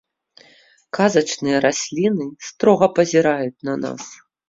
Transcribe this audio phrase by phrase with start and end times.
[0.99, 4.01] Казачныя расліны строга пазіраюць на нас.